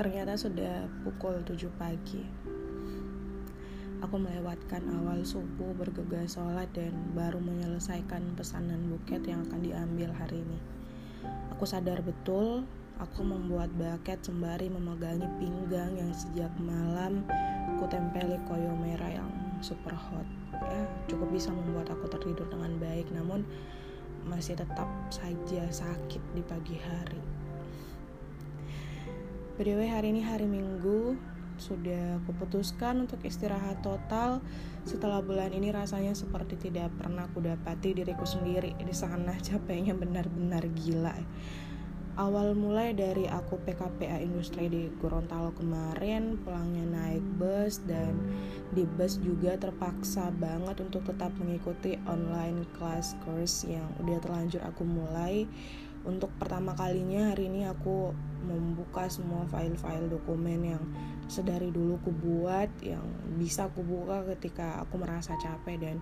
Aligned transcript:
Ternyata 0.00 0.32
sudah 0.32 0.88
pukul 1.04 1.44
7 1.44 1.60
pagi. 1.76 2.24
Aku 4.00 4.16
melewatkan 4.16 4.80
awal 4.96 5.20
subuh 5.28 5.76
bergegas 5.76 6.40
sholat 6.40 6.72
dan 6.72 7.12
baru 7.12 7.36
menyelesaikan 7.36 8.32
pesanan 8.32 8.80
buket 8.88 9.20
yang 9.28 9.44
akan 9.44 9.60
diambil 9.60 10.08
hari 10.16 10.40
ini. 10.40 10.56
Aku 11.52 11.68
sadar 11.68 12.00
betul 12.00 12.64
aku 12.96 13.20
membuat 13.20 13.68
buket 13.76 14.24
sembari 14.24 14.72
memegangi 14.72 15.28
pinggang 15.36 15.92
yang 15.92 16.16
sejak 16.16 16.48
malam 16.64 17.20
aku 17.76 17.84
tempeli 17.92 18.40
koyo 18.48 18.72
merah 18.80 19.20
yang 19.20 19.28
super 19.60 19.92
hot. 19.92 20.24
Ya, 20.64 20.80
cukup 21.12 21.28
bisa 21.28 21.52
membuat 21.52 21.92
aku 21.92 22.08
tertidur 22.08 22.48
dengan 22.48 22.72
baik, 22.80 23.04
namun 23.12 23.44
masih 24.24 24.56
tetap 24.56 24.88
saja 25.12 25.68
sakit 25.68 26.24
di 26.32 26.40
pagi 26.40 26.80
hari. 26.80 27.39
BDW 29.60 29.92
hari 29.92 30.16
ini 30.16 30.24
hari 30.24 30.48
Minggu. 30.48 31.20
Sudah 31.60 32.16
kuputuskan 32.24 33.04
untuk 33.04 33.20
istirahat 33.28 33.84
total. 33.84 34.40
Setelah 34.88 35.20
bulan 35.20 35.52
ini 35.52 35.68
rasanya 35.68 36.16
seperti 36.16 36.56
tidak 36.56 36.88
pernah 36.96 37.28
aku 37.28 37.44
dapati 37.44 37.92
diriku 37.92 38.24
sendiri. 38.24 38.72
Di 38.80 38.96
sana 38.96 39.36
capeknya 39.36 39.92
benar-benar 39.92 40.64
gila. 40.64 41.12
Awal 42.16 42.56
mulai 42.56 42.96
dari 42.96 43.28
aku 43.28 43.60
PKPA 43.60 44.24
industri 44.24 44.72
di 44.72 44.88
Gorontalo 44.96 45.52
kemarin 45.52 46.40
pulangnya 46.40 46.88
naik 46.88 47.24
bus 47.36 47.84
dan 47.84 48.16
di 48.72 48.88
bus 48.96 49.20
juga 49.20 49.60
terpaksa 49.60 50.32
banget 50.40 50.80
untuk 50.80 51.04
tetap 51.04 51.36
mengikuti 51.36 52.00
online 52.08 52.64
class 52.80 53.12
course 53.28 53.68
yang 53.68 53.92
udah 54.00 54.24
terlanjur 54.24 54.64
aku 54.64 54.88
mulai 54.88 55.44
untuk 56.04 56.32
pertama 56.40 56.72
kalinya 56.72 57.32
hari 57.32 57.52
ini 57.52 57.68
aku 57.68 58.16
membuka 58.40 59.04
semua 59.12 59.44
file-file 59.52 60.08
dokumen 60.08 60.60
yang 60.76 60.84
sedari 61.28 61.68
dulu 61.68 62.00
ku 62.00 62.10
buat 62.10 62.72
yang 62.80 63.04
bisa 63.36 63.68
aku 63.68 63.84
buka 63.84 64.24
ketika 64.34 64.80
aku 64.80 64.96
merasa 64.96 65.36
capek 65.36 65.76
dan 65.78 65.96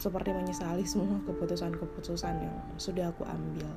seperti 0.00 0.32
menyesali 0.32 0.84
semua 0.88 1.20
keputusan-keputusan 1.28 2.34
yang 2.40 2.56
sudah 2.80 3.12
aku 3.12 3.24
ambil. 3.28 3.68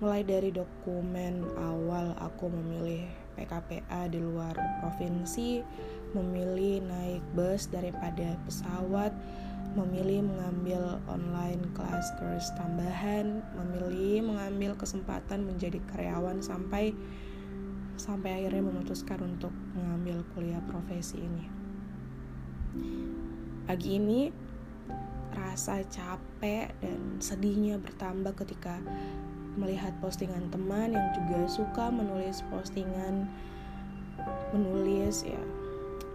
Mulai 0.00 0.24
dari 0.24 0.48
dokumen 0.48 1.44
awal 1.60 2.16
aku 2.16 2.48
memilih 2.48 3.04
PKPA 3.36 4.08
di 4.08 4.16
luar 4.16 4.56
provinsi, 4.80 5.60
memilih 6.16 6.80
naik 6.88 7.20
bus 7.36 7.68
daripada 7.68 8.32
pesawat, 8.48 9.12
memilih 9.78 10.26
mengambil 10.26 10.98
online 11.06 11.62
class 11.76 12.10
course 12.18 12.50
tambahan, 12.58 13.42
memilih 13.54 14.26
mengambil 14.26 14.74
kesempatan 14.74 15.46
menjadi 15.46 15.78
karyawan 15.94 16.42
sampai 16.42 16.90
sampai 17.94 18.42
akhirnya 18.42 18.64
memutuskan 18.64 19.20
untuk 19.22 19.52
mengambil 19.76 20.24
kuliah 20.34 20.62
profesi 20.66 21.20
ini. 21.20 21.46
Pagi 23.68 24.00
ini 24.00 24.20
rasa 25.30 25.86
capek 25.86 26.74
dan 26.82 27.22
sedihnya 27.22 27.78
bertambah 27.78 28.34
ketika 28.34 28.82
melihat 29.54 29.94
postingan 30.02 30.50
teman 30.50 30.94
yang 30.94 31.06
juga 31.14 31.46
suka 31.46 31.86
menulis 31.90 32.42
postingan 32.50 33.26
menulis 34.54 35.26
ya 35.26 35.42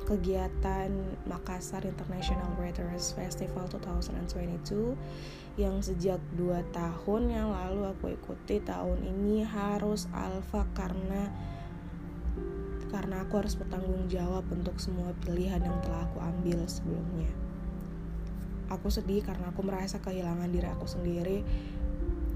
kegiatan 0.05 0.93
Makassar 1.25 1.81
International 1.81 2.53
Writers 2.61 3.17
Festival 3.17 3.65
2022 3.65 4.93
yang 5.57 5.81
sejak 5.81 6.21
2 6.37 6.61
tahun 6.69 7.21
yang 7.33 7.49
lalu 7.49 7.89
aku 7.89 8.13
ikuti 8.13 8.61
tahun 8.61 9.01
ini 9.01 9.41
harus 9.41 10.05
alfa 10.13 10.69
karena 10.77 11.33
karena 12.93 13.25
aku 13.25 13.41
harus 13.41 13.57
bertanggung 13.57 14.05
jawab 14.05 14.45
untuk 14.53 14.77
semua 14.77 15.09
pilihan 15.25 15.59
yang 15.59 15.77
telah 15.81 16.05
aku 16.05 16.21
ambil 16.21 16.63
sebelumnya. 16.69 17.33
Aku 18.69 18.93
sedih 18.93 19.25
karena 19.25 19.49
aku 19.49 19.65
merasa 19.65 19.97
kehilangan 19.99 20.47
diri 20.53 20.69
aku 20.69 20.85
sendiri. 20.85 21.41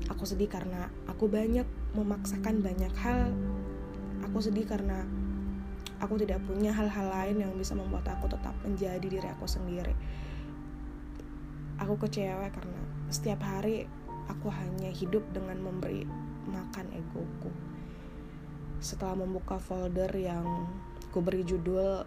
Aku 0.10 0.26
sedih 0.26 0.50
karena 0.50 0.90
aku 1.06 1.30
banyak 1.30 1.70
memaksakan 1.94 2.66
banyak 2.66 2.92
hal. 2.98 3.30
Aku 4.26 4.42
sedih 4.42 4.68
karena 4.68 5.06
aku 6.00 6.16
tidak 6.20 6.40
punya 6.48 6.72
hal-hal 6.72 7.08
lain 7.12 7.44
yang 7.44 7.52
bisa 7.56 7.76
membuat 7.76 8.08
aku 8.08 8.32
tetap 8.32 8.56
menjadi 8.64 9.04
diri 9.04 9.28
aku 9.28 9.46
sendiri. 9.46 9.94
Aku 11.80 11.96
kecewa 11.96 12.48
karena 12.52 12.82
setiap 13.08 13.40
hari 13.44 13.88
aku 14.28 14.52
hanya 14.52 14.92
hidup 14.92 15.24
dengan 15.32 15.60
memberi 15.60 16.04
makan 16.48 16.88
egoku. 16.92 17.52
Setelah 18.80 19.20
membuka 19.20 19.60
folder 19.60 20.12
yang 20.16 20.68
ku 21.12 21.20
beri 21.20 21.44
judul 21.44 22.04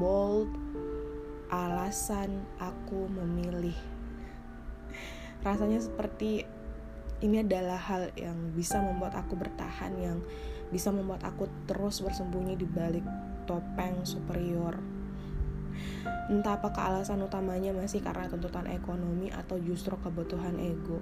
bold 0.00 0.48
alasan 1.48 2.44
aku 2.60 3.08
memilih. 3.08 3.76
Rasanya 5.44 5.80
seperti 5.80 6.44
ini 7.18 7.42
adalah 7.42 7.78
hal 7.78 8.14
yang 8.14 8.54
bisa 8.54 8.78
membuat 8.78 9.18
aku 9.18 9.34
bertahan 9.34 9.94
yang 9.98 10.18
bisa 10.70 10.92
membuat 10.92 11.24
aku 11.26 11.48
terus 11.66 12.04
bersembunyi 12.04 12.54
di 12.54 12.68
balik 12.68 13.02
topeng 13.48 14.04
superior. 14.04 14.78
Entah 16.28 16.60
apakah 16.60 16.92
alasan 16.92 17.24
utamanya 17.24 17.72
masih 17.72 18.04
karena 18.04 18.28
tuntutan 18.28 18.68
ekonomi 18.68 19.32
atau 19.32 19.56
justru 19.58 19.96
kebutuhan 19.98 20.60
ego. 20.60 21.00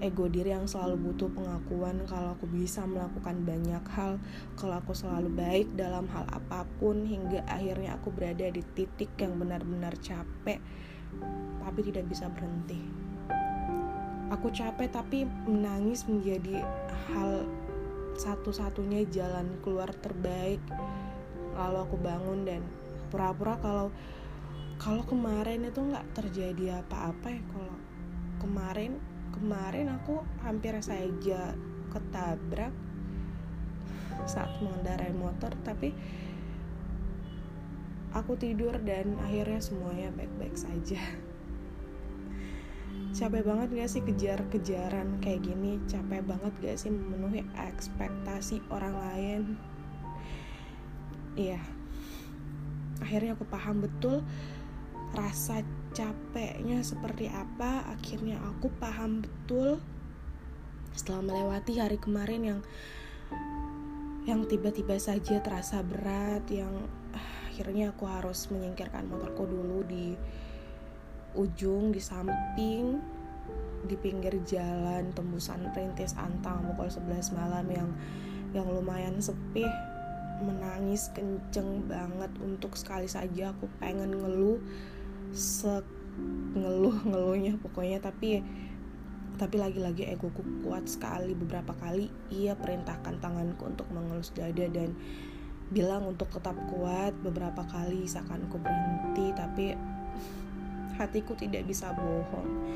Ego 0.00 0.32
diri 0.32 0.56
yang 0.56 0.64
selalu 0.64 1.12
butuh 1.12 1.28
pengakuan 1.28 2.02
kalau 2.08 2.32
aku 2.32 2.48
bisa 2.48 2.88
melakukan 2.88 3.44
banyak 3.44 3.84
hal, 3.92 4.16
kalau 4.56 4.80
aku 4.80 4.96
selalu 4.96 5.28
baik 5.28 5.76
dalam 5.76 6.08
hal 6.08 6.24
apa 6.32 6.64
pun 6.80 7.04
hingga 7.04 7.44
akhirnya 7.44 8.00
aku 8.00 8.08
berada 8.08 8.48
di 8.48 8.64
titik 8.74 9.12
yang 9.20 9.36
benar-benar 9.36 9.92
capek 10.00 10.58
tapi 11.60 11.80
tidak 11.84 12.08
bisa 12.08 12.26
berhenti. 12.32 13.09
Aku 14.30 14.54
capek 14.54 14.90
tapi 14.90 15.26
menangis 15.46 16.06
menjadi 16.06 16.62
hal 17.10 17.44
satu-satunya 18.14 19.06
jalan 19.10 19.58
keluar 19.66 19.90
terbaik. 19.90 20.62
Lalu 21.58 21.78
aku 21.82 21.96
bangun 21.98 22.46
dan 22.46 22.62
pura-pura 23.10 23.58
kalau 23.58 23.90
kalau 24.80 25.02
kemarin 25.04 25.66
itu 25.66 25.82
nggak 25.82 26.06
terjadi 26.14 26.80
apa-apa 26.86 27.26
ya. 27.26 27.42
Kalau 27.50 27.76
kemarin 28.38 28.92
kemarin 29.34 29.86
aku 29.98 30.22
hampir 30.46 30.78
saja 30.78 31.54
ketabrak 31.90 32.72
saat 34.28 34.52
mengendarai 34.60 35.10
motor 35.16 35.50
tapi 35.64 35.90
aku 38.12 38.34
tidur 38.36 38.74
dan 38.82 39.16
akhirnya 39.22 39.62
semuanya 39.62 40.10
baik-baik 40.14 40.56
saja 40.58 40.98
capek 43.10 43.42
banget 43.42 43.68
gak 43.74 43.90
sih 43.90 44.02
kejar-kejaran 44.06 45.18
kayak 45.18 45.42
gini? 45.42 45.82
Capek 45.90 46.22
banget 46.24 46.52
gak 46.62 46.76
sih 46.78 46.90
memenuhi 46.90 47.42
ekspektasi 47.58 48.62
orang 48.70 48.94
lain? 48.94 49.42
Iya. 51.34 51.60
Akhirnya 53.00 53.34
aku 53.34 53.48
paham 53.48 53.82
betul 53.82 54.22
rasa 55.16 55.66
capeknya 55.90 56.86
seperti 56.86 57.26
apa. 57.30 57.86
Akhirnya 57.90 58.38
aku 58.46 58.70
paham 58.78 59.26
betul 59.26 59.82
setelah 60.94 61.22
melewati 61.22 61.78
hari 61.78 61.98
kemarin 61.98 62.42
yang 62.42 62.60
yang 64.28 64.44
tiba-tiba 64.44 65.00
saja 65.00 65.40
terasa 65.40 65.80
berat 65.80 66.44
yang 66.52 66.70
akhirnya 67.50 67.90
aku 67.90 68.04
harus 68.06 68.46
menyingkirkan 68.52 69.08
motorku 69.08 69.48
dulu 69.48 69.80
di 69.88 70.14
ujung 71.34 71.94
di 71.94 72.02
samping 72.02 72.98
di 73.84 73.96
pinggir 73.96 74.36
jalan 74.44 75.08
tembusan 75.16 75.72
perintis 75.72 76.12
antang 76.20 76.60
pukul 76.68 76.92
11 76.92 77.32
malam 77.32 77.66
yang 77.70 77.90
yang 78.52 78.66
lumayan 78.68 79.16
sepi. 79.22 79.64
Menangis 80.40 81.12
kenceng 81.12 81.84
banget 81.84 82.32
untuk 82.40 82.72
sekali 82.72 83.04
saja 83.04 83.52
aku 83.52 83.68
pengen 83.76 84.16
ngeluh 84.16 84.56
se 85.36 85.84
ngeluh 86.56 86.96
ngeluhnya 87.08 87.56
pokoknya. 87.60 88.00
Tapi 88.00 88.40
tapi 89.40 89.56
lagi-lagi 89.56 90.04
egoku 90.04 90.44
kuat 90.60 90.84
sekali 90.84 91.32
beberapa 91.32 91.72
kali 91.80 92.12
ia 92.28 92.52
perintahkan 92.52 93.24
tanganku 93.24 93.72
untuk 93.72 93.88
mengelus 93.88 94.28
dada 94.36 94.68
dan 94.68 94.92
bilang 95.72 96.04
untuk 96.08 96.28
tetap 96.28 96.56
kuat. 96.68 97.16
Beberapa 97.24 97.64
kali 97.68 98.04
seakan 98.04 98.48
ku 98.52 98.60
berhenti 98.60 99.32
tapi 99.36 99.76
hatiku 101.00 101.32
tidak 101.32 101.64
bisa 101.64 101.96
bohong. 101.96 102.68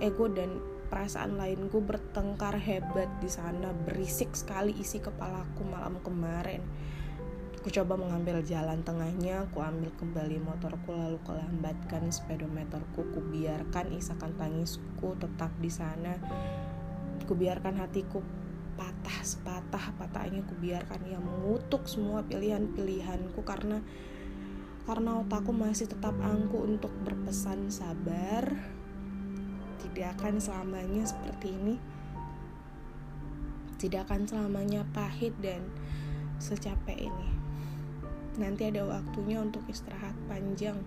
Ego 0.00 0.32
dan 0.32 0.56
perasaan 0.88 1.36
lainku 1.36 1.84
bertengkar 1.84 2.56
hebat 2.56 3.08
di 3.20 3.28
sana, 3.28 3.76
berisik 3.84 4.32
sekali 4.32 4.72
isi 4.80 5.02
kepalaku 5.04 5.62
malam 5.68 6.00
kemarin. 6.00 6.64
Ku 7.60 7.68
coba 7.74 7.98
mengambil 7.98 8.40
jalan 8.46 8.80
tengahnya, 8.86 9.50
ku 9.50 9.58
ambil 9.60 9.90
kembali 9.98 10.38
motorku 10.38 10.94
lalu 10.94 11.18
kelambatkan 11.26 12.08
speedometerku, 12.08 13.02
ku 13.10 13.20
biarkan 13.20 13.90
isakan 13.92 14.32
tangisku 14.38 15.18
tetap 15.18 15.50
di 15.58 15.68
sana. 15.68 16.14
Ku 17.26 17.34
biarkan 17.34 17.82
hatiku 17.82 18.22
patah 18.76 19.18
sepatah 19.24 19.96
patahnya 19.96 20.44
aku 20.44 20.54
biarkan 20.60 21.00
ia 21.08 21.16
mengutuk 21.16 21.88
semua 21.88 22.20
pilihan-pilihanku 22.28 23.40
karena 23.42 23.80
karena 24.86 25.18
otakku 25.18 25.50
masih 25.50 25.90
tetap 25.90 26.14
angku 26.22 26.62
untuk 26.62 26.92
berpesan 27.26 27.74
sabar 27.74 28.54
tidak 29.82 30.14
akan 30.14 30.38
selamanya 30.38 31.10
seperti 31.10 31.58
ini. 31.58 31.74
Tidak 33.82 34.06
akan 34.06 34.30
selamanya 34.30 34.86
pahit 34.94 35.34
dan 35.42 35.58
secapek 36.38 36.94
ini. 36.94 37.30
Nanti 38.38 38.70
ada 38.70 38.86
waktunya 38.86 39.42
untuk 39.42 39.66
istirahat 39.66 40.14
panjang 40.30 40.78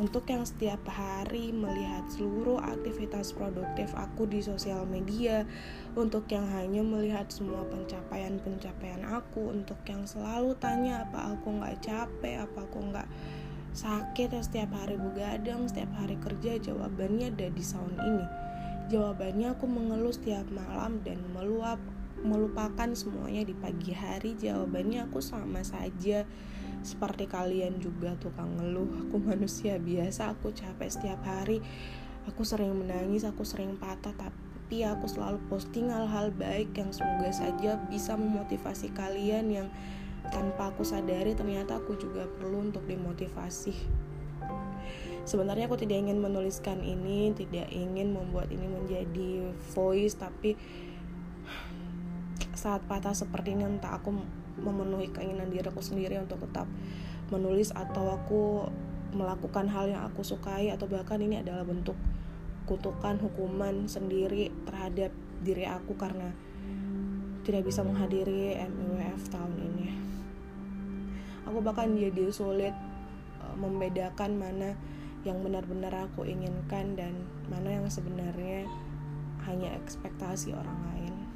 untuk 0.00 0.24
yang 0.32 0.48
setiap 0.48 0.80
hari 0.88 1.52
melihat 1.52 2.08
seluruh 2.08 2.56
aktivitas 2.56 3.36
produktif 3.36 3.92
aku 3.92 4.24
di 4.24 4.40
sosial 4.40 4.88
media, 4.88 5.44
untuk 5.92 6.24
yang 6.32 6.48
hanya 6.48 6.80
melihat 6.80 7.28
semua 7.28 7.68
pencapaian-pencapaian 7.68 9.04
aku, 9.04 9.52
untuk 9.52 9.76
yang 9.84 10.08
selalu 10.08 10.56
tanya 10.56 11.04
apa 11.04 11.36
aku 11.36 11.60
nggak 11.60 11.84
capek, 11.84 12.40
apa 12.48 12.64
aku 12.64 12.80
nggak 12.80 13.08
sakit 13.76 14.32
ya 14.32 14.42
setiap 14.42 14.72
hari 14.72 14.96
begadang, 14.96 15.68
setiap 15.68 15.92
hari 16.00 16.16
kerja, 16.16 16.56
jawabannya 16.72 17.36
ada 17.36 17.52
di 17.52 17.62
sound 17.62 18.00
ini. 18.00 18.26
Jawabannya 18.88 19.54
aku 19.54 19.68
mengeluh 19.68 20.16
setiap 20.16 20.48
malam 20.50 21.04
dan 21.04 21.20
meluap 21.30 21.78
melupakan 22.20 22.90
semuanya 22.92 23.46
di 23.46 23.54
pagi 23.54 23.94
hari. 23.94 24.34
Jawabannya 24.34 25.08
aku 25.08 25.22
sama 25.22 25.62
saja 25.62 26.26
seperti 26.80 27.28
kalian 27.28 27.80
juga 27.80 28.16
tukang 28.16 28.56
ngeluh. 28.56 29.08
Aku 29.08 29.16
manusia 29.30 29.76
biasa 29.76 30.32
aku 30.36 30.52
capek 30.52 30.88
setiap 30.88 31.20
hari. 31.24 31.60
Aku 32.28 32.44
sering 32.44 32.76
menangis 32.76 33.24
aku 33.24 33.42
sering 33.42 33.80
patah 33.80 34.12
tapi 34.12 34.84
aku 34.84 35.08
selalu 35.08 35.40
posting 35.48 35.90
hal-hal 35.90 36.30
baik 36.30 36.70
yang 36.76 36.92
semoga 36.92 37.32
saja 37.32 37.80
bisa 37.88 38.14
memotivasi 38.14 38.92
kalian 38.92 39.50
yang 39.50 39.68
tanpa 40.28 40.70
aku 40.70 40.84
sadari 40.84 41.32
ternyata 41.32 41.80
aku 41.80 41.96
juga 41.96 42.28
perlu 42.38 42.70
untuk 42.70 42.84
dimotivasi. 42.86 43.74
Sebenarnya 45.24 45.68
aku 45.68 45.80
tidak 45.80 46.06
ingin 46.06 46.18
menuliskan 46.20 46.80
ini 46.84 47.32
tidak 47.36 47.68
ingin 47.72 48.14
membuat 48.14 48.48
ini 48.52 48.66
menjadi 48.66 49.52
voice 49.76 50.16
tapi 50.16 50.56
saat 52.60 52.84
patah 52.84 53.16
seperti 53.16 53.56
ini 53.56 53.64
entah 53.64 53.96
aku 53.96 54.12
memenuhi 54.60 55.08
keinginan 55.08 55.48
diriku 55.48 55.80
sendiri 55.80 56.20
untuk 56.20 56.44
tetap 56.44 56.68
menulis 57.32 57.72
atau 57.72 58.12
aku 58.12 58.68
melakukan 59.16 59.64
hal 59.72 59.88
yang 59.88 60.04
aku 60.04 60.20
sukai 60.20 60.68
atau 60.68 60.84
bahkan 60.84 61.16
ini 61.16 61.40
adalah 61.40 61.64
bentuk 61.64 61.96
kutukan 62.68 63.16
hukuman 63.16 63.88
sendiri 63.88 64.52
terhadap 64.68 65.10
diri 65.40 65.64
aku 65.64 65.96
karena 65.96 66.36
tidak 67.42 67.66
bisa 67.66 67.80
menghadiri 67.80 68.60
MWF 68.60 69.22
tahun 69.32 69.54
ini. 69.56 69.88
Aku 71.48 71.64
bahkan 71.64 71.96
jadi 71.96 72.30
sulit 72.30 72.76
e, 73.40 73.44
membedakan 73.58 74.38
mana 74.38 74.76
yang 75.26 75.40
benar-benar 75.42 76.06
aku 76.06 76.22
inginkan 76.28 76.94
dan 76.94 77.26
mana 77.50 77.80
yang 77.80 77.86
sebenarnya 77.90 78.68
hanya 79.48 79.74
ekspektasi 79.80 80.54
orang 80.54 80.78
lain. 80.94 81.29